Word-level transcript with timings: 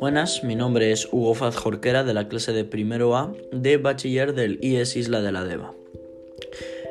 Buenas, 0.00 0.44
mi 0.44 0.56
nombre 0.56 0.92
es 0.92 1.08
Hugo 1.12 1.34
Faz 1.34 1.56
Jorquera 1.56 2.04
de 2.04 2.14
la 2.14 2.28
clase 2.28 2.52
de 2.52 2.64
primero 2.64 3.16
A 3.16 3.34
de 3.52 3.76
bachiller 3.76 4.34
del 4.34 4.58
IES 4.62 4.96
Isla 4.96 5.20
de 5.20 5.32
la 5.32 5.44
Deva. 5.44 5.74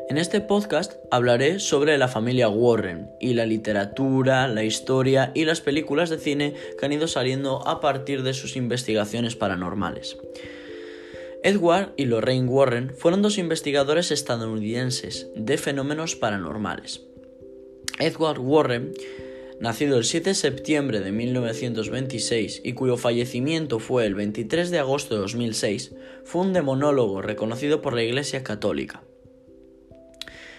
En 0.10 0.18
este 0.18 0.42
podcast 0.42 0.94
hablaré 1.12 1.60
sobre 1.60 1.98
la 1.98 2.08
familia 2.08 2.50
Warren 2.50 3.10
y 3.20 3.34
la 3.34 3.46
literatura, 3.46 4.48
la 4.48 4.64
historia 4.64 5.32
y 5.36 5.46
las 5.46 5.62
películas 5.62 6.10
de 6.10 6.18
cine 6.18 6.54
que 6.80 6.86
han 6.86 6.94
ido 6.94 7.08
saliendo 7.08 7.68
a 7.68 7.80
partir 7.82 8.24
de 8.24 8.34
sus 8.34 8.56
investigaciones 8.56 9.36
paranormales. 9.36 10.18
Edward 11.44 11.94
y 11.96 12.06
Lorraine 12.06 12.48
Warren 12.48 12.94
fueron 12.98 13.22
dos 13.22 13.38
investigadores 13.38 14.12
estadounidenses 14.12 15.30
de 15.36 15.58
fenómenos 15.58 16.16
paranormales. 16.16 17.09
Edward 18.00 18.40
Warren, 18.40 18.94
nacido 19.60 19.98
el 19.98 20.06
7 20.06 20.30
de 20.30 20.34
septiembre 20.34 21.02
de 21.02 21.12
1926 21.12 22.62
y 22.64 22.72
cuyo 22.72 22.96
fallecimiento 22.96 23.80
fue 23.80 24.06
el 24.06 24.16
23 24.16 24.72
de 24.72 24.80
agosto 24.80 25.16
de 25.16 25.22
2006, 25.22 25.96
fue 26.24 26.44
un 26.44 26.54
demonólogo 26.54 27.22
reconocido 27.22 27.82
por 27.82 27.94
la 27.94 28.04
Iglesia 28.04 28.42
Católica. 28.42 29.04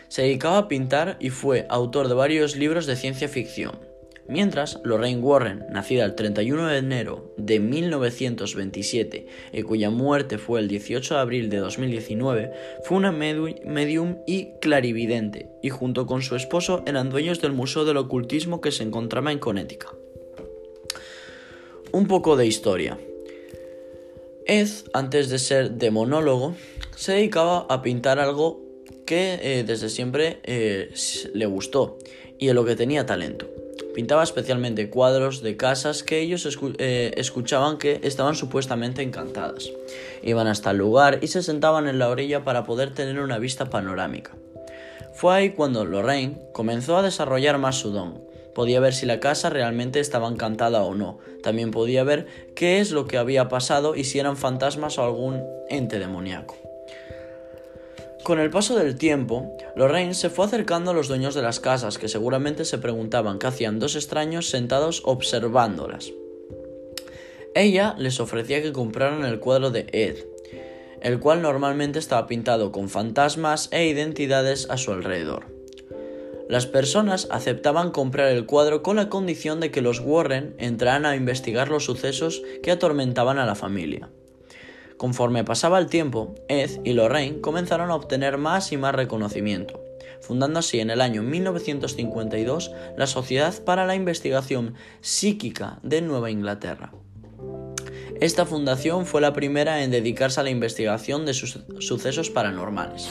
Se 0.08 0.22
dedicaba 0.22 0.58
a 0.58 0.68
pintar 0.68 1.16
y 1.18 1.30
fue 1.30 1.66
autor 1.70 2.08
de 2.08 2.14
varios 2.14 2.56
libros 2.56 2.84
de 2.84 2.96
ciencia 2.96 3.28
ficción. 3.28 3.89
Mientras, 4.30 4.78
Lorraine 4.84 5.20
Warren, 5.20 5.66
nacida 5.70 6.04
el 6.04 6.14
31 6.14 6.68
de 6.68 6.78
enero 6.78 7.34
de 7.36 7.58
1927 7.58 9.26
y 9.52 9.62
cuya 9.62 9.90
muerte 9.90 10.38
fue 10.38 10.60
el 10.60 10.68
18 10.68 11.14
de 11.14 11.20
abril 11.20 11.50
de 11.50 11.56
2019, 11.56 12.52
fue 12.84 12.96
una 12.96 13.10
medium 13.10 14.18
y 14.28 14.52
clarividente, 14.60 15.50
y 15.64 15.70
junto 15.70 16.06
con 16.06 16.22
su 16.22 16.36
esposo 16.36 16.84
eran 16.86 17.10
dueños 17.10 17.40
del 17.40 17.50
Museo 17.50 17.84
del 17.84 17.96
Ocultismo 17.96 18.60
que 18.60 18.70
se 18.70 18.84
encontraba 18.84 19.32
en 19.32 19.40
Connecticut. 19.40 19.98
Un 21.90 22.06
poco 22.06 22.36
de 22.36 22.46
historia. 22.46 22.98
Ed, 24.46 24.68
antes 24.92 25.28
de 25.28 25.40
ser 25.40 25.72
demonólogo, 25.72 26.54
se 26.94 27.14
dedicaba 27.14 27.66
a 27.68 27.82
pintar 27.82 28.20
algo 28.20 28.62
que 29.06 29.40
eh, 29.42 29.64
desde 29.66 29.88
siempre 29.88 30.38
eh, 30.44 30.94
le 31.34 31.46
gustó 31.46 31.98
y 32.38 32.48
en 32.48 32.54
lo 32.54 32.64
que 32.64 32.76
tenía 32.76 33.04
talento. 33.06 33.48
Pintaba 34.00 34.22
especialmente 34.22 34.88
cuadros 34.88 35.42
de 35.42 35.58
casas 35.58 36.02
que 36.02 36.20
ellos 36.20 36.48
eh, 36.78 37.12
escuchaban 37.18 37.76
que 37.76 38.00
estaban 38.02 38.34
supuestamente 38.34 39.02
encantadas. 39.02 39.70
Iban 40.22 40.46
hasta 40.46 40.70
el 40.70 40.78
lugar 40.78 41.18
y 41.20 41.26
se 41.26 41.42
sentaban 41.42 41.86
en 41.86 41.98
la 41.98 42.08
orilla 42.08 42.42
para 42.42 42.64
poder 42.64 42.94
tener 42.94 43.20
una 43.20 43.38
vista 43.38 43.68
panorámica. 43.68 44.34
Fue 45.12 45.34
ahí 45.34 45.50
cuando 45.50 45.84
Lorraine 45.84 46.38
comenzó 46.54 46.96
a 46.96 47.02
desarrollar 47.02 47.58
más 47.58 47.76
su 47.76 47.90
don. 47.90 48.22
Podía 48.54 48.80
ver 48.80 48.94
si 48.94 49.04
la 49.04 49.20
casa 49.20 49.50
realmente 49.50 50.00
estaba 50.00 50.28
encantada 50.28 50.82
o 50.82 50.94
no. 50.94 51.18
También 51.42 51.70
podía 51.70 52.02
ver 52.02 52.26
qué 52.56 52.80
es 52.80 52.92
lo 52.92 53.06
que 53.06 53.18
había 53.18 53.50
pasado 53.50 53.96
y 53.96 54.04
si 54.04 54.18
eran 54.18 54.38
fantasmas 54.38 54.96
o 54.96 55.04
algún 55.04 55.44
ente 55.68 55.98
demoníaco. 55.98 56.69
Con 58.22 58.38
el 58.38 58.50
paso 58.50 58.76
del 58.76 58.96
tiempo, 58.96 59.56
Lorraine 59.76 60.14
se 60.14 60.28
fue 60.28 60.44
acercando 60.44 60.90
a 60.90 60.94
los 60.94 61.08
dueños 61.08 61.34
de 61.34 61.42
las 61.42 61.58
casas, 61.58 61.98
que 61.98 62.08
seguramente 62.08 62.64
se 62.64 62.78
preguntaban 62.78 63.38
qué 63.38 63.46
hacían 63.46 63.78
dos 63.78 63.96
extraños 63.96 64.50
sentados 64.50 65.02
observándolas. 65.04 66.12
Ella 67.54 67.94
les 67.98 68.20
ofrecía 68.20 68.62
que 68.62 68.72
compraran 68.72 69.24
el 69.24 69.40
cuadro 69.40 69.70
de 69.70 69.86
Ed, 69.92 70.18
el 71.00 71.18
cual 71.18 71.40
normalmente 71.40 71.98
estaba 71.98 72.26
pintado 72.26 72.72
con 72.72 72.88
fantasmas 72.90 73.68
e 73.72 73.86
identidades 73.86 74.68
a 74.68 74.76
su 74.76 74.92
alrededor. 74.92 75.46
Las 76.48 76.66
personas 76.66 77.26
aceptaban 77.30 77.90
comprar 77.90 78.28
el 78.28 78.44
cuadro 78.44 78.82
con 78.82 78.96
la 78.96 79.08
condición 79.08 79.60
de 79.60 79.70
que 79.70 79.82
los 79.82 80.00
Warren 80.00 80.54
entraran 80.58 81.06
a 81.06 81.16
investigar 81.16 81.68
los 81.68 81.84
sucesos 81.84 82.42
que 82.62 82.70
atormentaban 82.70 83.38
a 83.38 83.46
la 83.46 83.54
familia. 83.54 84.10
Conforme 85.00 85.44
pasaba 85.44 85.78
el 85.78 85.86
tiempo, 85.86 86.34
Ed 86.48 86.82
y 86.84 86.92
Lorraine 86.92 87.40
comenzaron 87.40 87.90
a 87.90 87.94
obtener 87.94 88.36
más 88.36 88.70
y 88.70 88.76
más 88.76 88.94
reconocimiento, 88.94 89.82
fundando 90.20 90.58
así 90.58 90.78
en 90.78 90.90
el 90.90 91.00
año 91.00 91.22
1952 91.22 92.70
la 92.98 93.06
Sociedad 93.06 93.54
para 93.64 93.86
la 93.86 93.94
Investigación 93.94 94.74
Psíquica 95.00 95.78
de 95.82 96.02
Nueva 96.02 96.30
Inglaterra. 96.30 96.92
Esta 98.20 98.44
fundación 98.44 99.06
fue 99.06 99.22
la 99.22 99.32
primera 99.32 99.82
en 99.82 99.90
dedicarse 99.90 100.40
a 100.40 100.42
la 100.42 100.50
investigación 100.50 101.24
de 101.24 101.32
sus 101.32 101.60
sucesos 101.78 102.28
paranormales. 102.28 103.08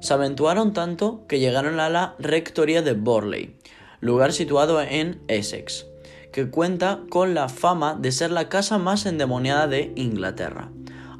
Se 0.00 0.12
aventuaron 0.12 0.74
tanto 0.74 1.26
que 1.26 1.38
llegaron 1.38 1.80
a 1.80 1.88
la 1.88 2.16
Rectoría 2.18 2.82
de 2.82 2.92
Borley, 2.92 3.56
lugar 4.00 4.34
situado 4.34 4.82
en 4.82 5.22
Essex, 5.28 5.86
que 6.32 6.50
cuenta 6.50 7.00
con 7.08 7.32
la 7.32 7.48
fama 7.48 7.96
de 7.98 8.12
ser 8.12 8.30
la 8.30 8.50
casa 8.50 8.76
más 8.76 9.06
endemoniada 9.06 9.66
de 9.68 9.92
Inglaterra. 9.96 10.70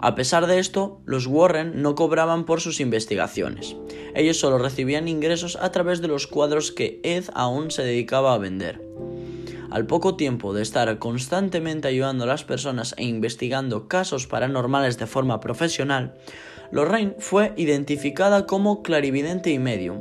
A 0.02 0.16
pesar 0.16 0.48
de 0.48 0.58
esto, 0.58 1.00
los 1.06 1.28
Warren 1.28 1.80
no 1.80 1.94
cobraban 1.94 2.44
por 2.44 2.60
sus 2.60 2.80
investigaciones. 2.80 3.76
Ellos 4.16 4.36
solo 4.36 4.58
recibían 4.58 5.06
ingresos 5.06 5.56
a 5.60 5.70
través 5.70 6.02
de 6.02 6.08
los 6.08 6.26
cuadros 6.26 6.72
que 6.72 7.00
Ed 7.04 7.26
aún 7.34 7.70
se 7.70 7.84
dedicaba 7.84 8.34
a 8.34 8.38
vender. 8.38 8.82
Al 9.70 9.86
poco 9.86 10.16
tiempo 10.16 10.52
de 10.54 10.62
estar 10.62 10.98
constantemente 10.98 11.86
ayudando 11.86 12.24
a 12.24 12.26
las 12.26 12.42
personas 12.42 12.96
e 12.98 13.04
investigando 13.04 13.86
casos 13.86 14.26
paranormales 14.26 14.98
de 14.98 15.06
forma 15.06 15.38
profesional, 15.38 16.14
Lorraine 16.72 17.14
fue 17.20 17.52
identificada 17.56 18.44
como 18.44 18.82
clarividente 18.82 19.50
y 19.50 19.60
medium. 19.60 20.00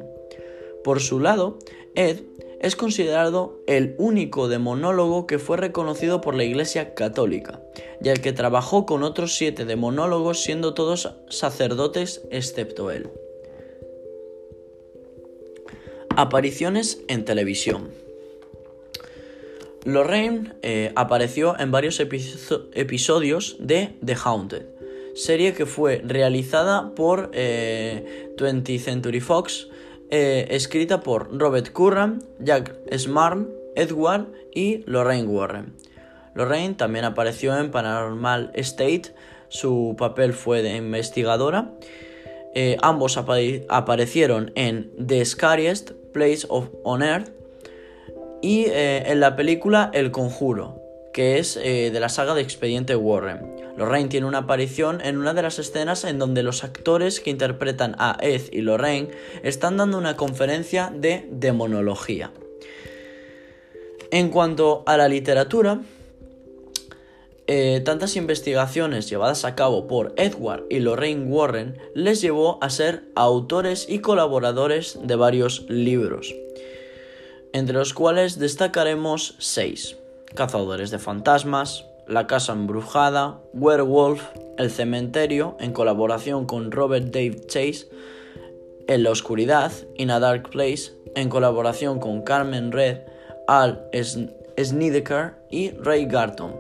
Por 0.84 1.00
su 1.00 1.19
lado, 1.19 1.59
Ed 1.94 2.22
es 2.61 2.75
considerado 2.75 3.59
el 3.66 3.95
único 3.97 4.47
demonólogo 4.47 5.25
que 5.25 5.39
fue 5.39 5.57
reconocido 5.57 6.22
por 6.22 6.35
la 6.35 6.44
Iglesia 6.44 6.94
Católica, 6.94 7.59
y 8.03 8.09
el 8.09 8.22
que 8.22 8.33
trabajó 8.33 8.85
con 8.85 9.01
otros 9.01 9.35
siete 9.35 9.66
demonólogos 9.66 10.44
siendo 10.44 10.75
todos 10.75 11.11
sacerdotes 11.27 12.22
excepto 12.29 12.91
él. 12.91 13.09
Apariciones 16.16 17.01
en 17.07 17.25
televisión. 17.25 17.89
Lorraine 19.83 20.53
eh, 20.61 20.91
apareció 20.95 21.59
en 21.59 21.72
varios 21.72 21.99
episodios 21.99 23.55
de 23.59 23.95
The 24.05 24.16
Haunted, 24.23 24.66
serie 25.16 25.53
que 25.53 25.66
fue 25.66 26.03
realizada 26.05 26.93
por 26.93 27.31
20th 27.31 28.69
eh, 28.69 28.79
Century 28.79 29.19
Fox 29.19 29.67
eh, 30.11 30.47
escrita 30.51 30.99
por 30.99 31.38
Robert 31.39 31.72
Curran, 31.72 32.22
Jack 32.39 32.75
Smart, 32.97 33.47
Edward 33.75 34.27
y 34.53 34.83
Lorraine 34.85 35.25
Warren. 35.25 35.73
Lorraine 36.35 36.73
también 36.73 37.05
apareció 37.05 37.57
en 37.57 37.72
Paranormal 37.72 38.51
State, 38.55 39.13
su 39.47 39.95
papel 39.97 40.33
fue 40.33 40.63
de 40.63 40.75
investigadora. 40.75 41.72
Eh, 42.53 42.75
ambos 42.81 43.17
aparecieron 43.17 44.51
en 44.55 44.91
The 44.97 45.23
Scariest 45.23 45.91
Place 46.11 46.45
of 46.49 46.67
on 46.83 47.03
Earth 47.03 47.31
y 48.41 48.66
eh, 48.66 49.03
en 49.09 49.22
la 49.22 49.38
película 49.38 49.91
El 49.93 50.11
Conjuro, 50.11 50.81
que 51.13 51.39
es 51.39 51.55
de 51.55 51.97
la 52.01 52.09
saga 52.09 52.33
de 52.33 52.41
Expediente 52.41 52.97
Warren. 52.97 53.60
Lorraine 53.78 54.09
tiene 54.09 54.28
una 54.28 54.40
aparición 54.40 55.02
en 55.02 55.18
una 55.18 55.34
de 55.34 55.42
las 55.42 55.59
escenas 55.59 56.04
en 56.04 56.20
donde 56.20 56.44
los 56.44 56.64
actores 56.64 57.20
que 57.20 57.30
interpretan 57.30 57.96
a 57.98 58.18
Ed 58.22 58.44
y 58.52 58.62
Lorraine 58.62 59.12
están 59.44 59.78
dando 59.78 59.98
una 59.98 60.16
conferencia 60.16 60.92
de 60.96 61.28
demonología. 61.32 62.32
En 64.12 64.30
cuanto 64.30 64.84
a 64.86 64.98
la 64.98 65.08
literatura, 65.08 65.80
eh, 67.48 67.82
tantas 67.84 68.16
investigaciones 68.16 69.09
llevadas 69.09 69.46
a 69.46 69.56
cabo 69.56 69.88
por 69.88 70.14
Edward 70.18 70.66
y 70.70 70.80
Lorraine 70.80 71.26
Warren 71.26 71.78
les 71.96 72.22
llevó 72.22 72.62
a 72.62 72.70
ser 72.70 73.03
autores 73.16 73.88
y 73.90 74.00
colaboradores 74.00 75.00
de 75.03 75.16
varios 75.16 75.66
libros, 75.70 76.36
entre 77.52 77.76
los 77.76 77.94
cuales 77.94 78.38
destacaremos 78.38 79.35
seis. 79.40 79.97
Cazadores 80.34 80.91
de 80.91 81.00
fantasmas, 81.00 81.85
la 82.08 82.28
Casa 82.28 82.53
Embrujada, 82.53 83.40
Werewolf, 83.53 84.24
El 84.58 84.70
Cementerio, 84.70 85.56
en 85.59 85.74
colaboración 85.74 86.46
con 86.46 86.72
Robert 86.72 87.06
Dave 87.08 87.38
Chase, 87.48 87.88
En 88.88 89.03
la 89.03 89.12
Oscuridad, 89.12 89.72
In 89.96 90.12
a 90.12 90.20
Dark 90.20 90.50
Place, 90.50 90.94
en 91.16 91.30
colaboración 91.30 92.00
con 92.00 92.22
Carmen 92.22 92.72
Red, 92.72 93.00
Al 93.48 93.90
Snedeker 94.58 95.34
y 95.50 95.72
Ray 95.72 96.06
Garton. 96.06 96.53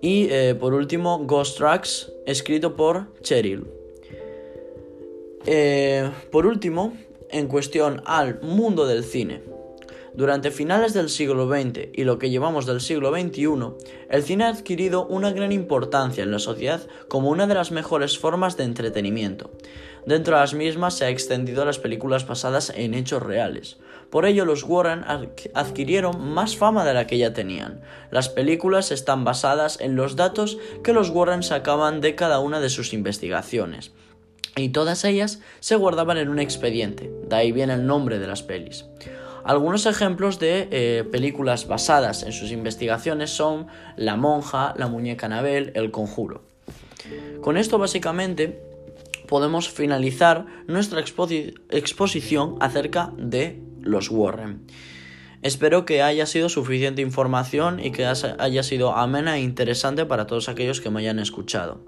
Y 0.00 0.28
eh, 0.30 0.54
por 0.54 0.72
último, 0.72 1.18
Ghost 1.26 1.58
Tracks, 1.58 2.10
escrito 2.26 2.74
por 2.74 3.06
Cheryl. 3.20 3.66
Eh, 5.46 6.10
por 6.30 6.46
último, 6.46 6.94
en 7.30 7.48
cuestión 7.48 8.02
al 8.06 8.40
mundo 8.42 8.86
del 8.86 9.04
cine. 9.04 9.42
Durante 10.14 10.50
finales 10.50 10.92
del 10.92 11.08
siglo 11.08 11.48
XX 11.48 11.88
y 11.92 12.04
lo 12.04 12.18
que 12.18 12.30
llevamos 12.30 12.66
del 12.66 12.80
siglo 12.80 13.12
XXI, 13.12 13.46
el 14.08 14.22
cine 14.22 14.44
ha 14.44 14.48
adquirido 14.48 15.06
una 15.06 15.30
gran 15.30 15.52
importancia 15.52 16.24
en 16.24 16.32
la 16.32 16.40
sociedad 16.40 16.80
como 17.08 17.30
una 17.30 17.46
de 17.46 17.54
las 17.54 17.70
mejores 17.70 18.18
formas 18.18 18.56
de 18.56 18.64
entretenimiento. 18.64 19.50
Dentro 20.06 20.34
de 20.34 20.40
las 20.40 20.54
mismas 20.54 20.94
se 20.94 21.04
ha 21.04 21.10
extendido 21.10 21.64
las 21.64 21.78
películas 21.78 22.26
basadas 22.26 22.72
en 22.74 22.94
hechos 22.94 23.22
reales. 23.22 23.78
Por 24.10 24.26
ello 24.26 24.44
los 24.44 24.64
Warren 24.64 25.04
adquirieron 25.54 26.32
más 26.32 26.56
fama 26.56 26.84
de 26.84 26.94
la 26.94 27.06
que 27.06 27.18
ya 27.18 27.32
tenían. 27.32 27.82
Las 28.10 28.28
películas 28.28 28.90
están 28.90 29.24
basadas 29.24 29.80
en 29.80 29.94
los 29.94 30.16
datos 30.16 30.58
que 30.82 30.92
los 30.92 31.10
Warren 31.10 31.42
sacaban 31.42 32.00
de 32.00 32.16
cada 32.16 32.40
una 32.40 32.60
de 32.60 32.70
sus 32.70 32.92
investigaciones. 32.92 33.92
Y 34.56 34.70
todas 34.70 35.04
ellas 35.04 35.40
se 35.60 35.76
guardaban 35.76 36.18
en 36.18 36.28
un 36.28 36.40
expediente, 36.40 37.10
de 37.28 37.36
ahí 37.36 37.52
viene 37.52 37.74
el 37.74 37.86
nombre 37.86 38.18
de 38.18 38.26
las 38.26 38.42
pelis. 38.42 38.86
Algunos 39.44 39.86
ejemplos 39.86 40.38
de 40.38 40.68
eh, 40.70 41.04
películas 41.04 41.66
basadas 41.66 42.22
en 42.22 42.32
sus 42.32 42.50
investigaciones 42.52 43.30
son 43.30 43.66
La 43.96 44.16
monja, 44.16 44.74
La 44.76 44.86
muñeca 44.86 45.26
Anabel, 45.26 45.72
El 45.74 45.90
conjuro. 45.90 46.42
Con 47.40 47.56
esto 47.56 47.78
básicamente 47.78 48.60
podemos 49.26 49.70
finalizar 49.70 50.44
nuestra 50.66 51.00
exposición 51.00 52.56
acerca 52.60 53.12
de 53.16 53.62
los 53.80 54.10
Warren. 54.10 54.66
Espero 55.42 55.86
que 55.86 56.02
haya 56.02 56.26
sido 56.26 56.50
suficiente 56.50 57.00
información 57.00 57.80
y 57.80 57.92
que 57.92 58.04
haya 58.04 58.62
sido 58.62 58.94
amena 58.94 59.38
e 59.38 59.40
interesante 59.40 60.04
para 60.04 60.26
todos 60.26 60.50
aquellos 60.50 60.82
que 60.82 60.90
me 60.90 61.00
hayan 61.00 61.18
escuchado. 61.18 61.82